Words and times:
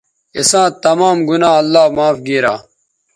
اِساں 0.37 0.67
تمام 0.83 1.17
گنا 1.29 1.49
اللہ 1.59 1.85
معاف 1.95 2.17
گیرا 2.27 2.55